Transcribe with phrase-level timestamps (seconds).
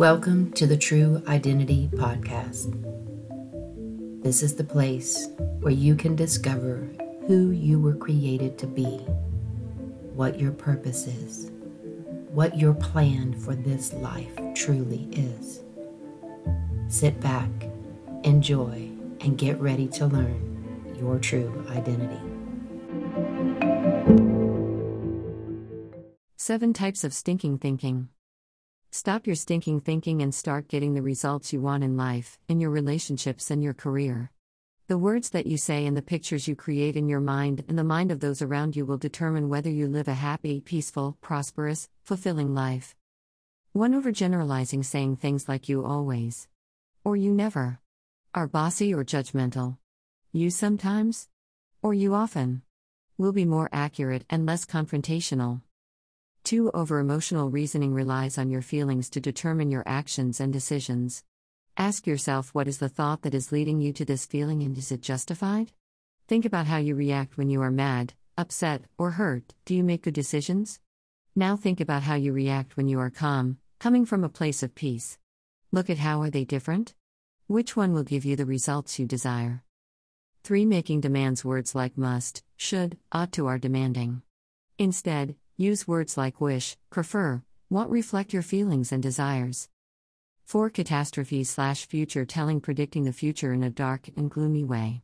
[0.00, 2.72] Welcome to the True Identity Podcast.
[4.22, 5.28] This is the place
[5.58, 6.88] where you can discover
[7.26, 8.96] who you were created to be,
[10.14, 11.50] what your purpose is,
[12.30, 15.60] what your plan for this life truly is.
[16.88, 17.50] Sit back,
[18.24, 18.90] enjoy,
[19.20, 22.16] and get ready to learn your true identity.
[26.38, 28.08] Seven types of stinking thinking.
[28.92, 32.70] Stop your stinking thinking and start getting the results you want in life, in your
[32.70, 34.32] relationships, and your career.
[34.88, 37.84] The words that you say and the pictures you create in your mind and the
[37.84, 42.52] mind of those around you will determine whether you live a happy, peaceful, prosperous, fulfilling
[42.52, 42.96] life.
[43.72, 46.48] One overgeneralizing saying things like you always
[47.04, 47.78] or you never
[48.34, 49.78] are bossy or judgmental.
[50.32, 51.28] You sometimes
[51.80, 52.62] or you often
[53.16, 55.62] will be more accurate and less confrontational.
[56.50, 56.72] 2.
[56.74, 61.22] Over emotional reasoning relies on your feelings to determine your actions and decisions.
[61.76, 64.90] Ask yourself what is the thought that is leading you to this feeling and is
[64.90, 65.70] it justified?
[66.26, 69.54] Think about how you react when you are mad, upset, or hurt.
[69.64, 70.80] Do you make good decisions?
[71.36, 74.74] Now think about how you react when you are calm, coming from a place of
[74.74, 75.18] peace.
[75.70, 76.94] Look at how are they different?
[77.46, 79.62] Which one will give you the results you desire?
[80.42, 80.64] 3.
[80.64, 84.22] Making demands words like must, should, ought to are demanding.
[84.80, 89.68] Instead, Use words like wish, prefer, want reflect your feelings and desires.
[90.46, 90.70] 4.
[90.70, 95.02] Catastrophe slash future telling predicting the future in a dark and gloomy way.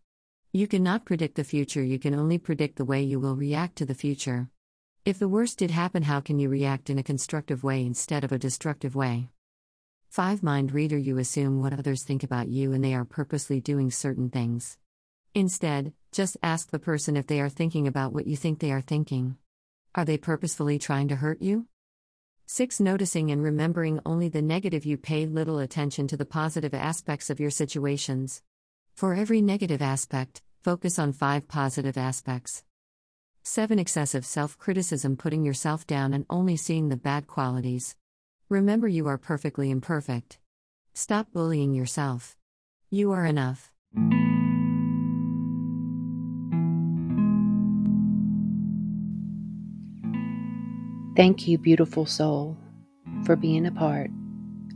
[0.55, 3.85] You cannot predict the future, you can only predict the way you will react to
[3.85, 4.49] the future.
[5.05, 8.33] If the worst did happen, how can you react in a constructive way instead of
[8.33, 9.29] a destructive way?
[10.09, 10.43] 5.
[10.43, 14.31] Mind reader You assume what others think about you and they are purposely doing certain
[14.31, 14.79] things.
[15.35, 18.81] Instead, just ask the person if they are thinking about what you think they are
[18.81, 19.37] thinking.
[19.97, 21.69] Are they purposefully trying to hurt you?
[22.45, 22.81] 6.
[22.81, 27.41] Noticing and remembering only the negative, you pay little attention to the positive aspects of
[27.41, 28.43] your situations.
[28.95, 32.63] For every negative aspect, focus on five positive aspects.
[33.43, 33.79] 7.
[33.79, 37.97] Excessive self criticism, putting yourself down and only seeing the bad qualities.
[38.51, 40.39] Remember, you are perfectly imperfect.
[40.93, 42.37] Stop bullying yourself.
[42.91, 43.73] You are enough.
[51.17, 52.59] Thank you, beautiful soul,
[53.25, 54.11] for being a part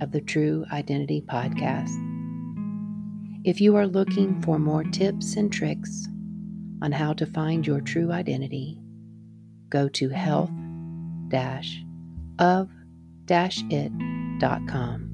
[0.00, 1.92] of the True Identity Podcast.
[3.44, 6.08] If you are looking for more tips and tricks
[6.80, 8.80] on how to find your true identity,
[9.68, 10.50] go to health
[12.38, 12.70] of
[13.68, 15.09] it.com.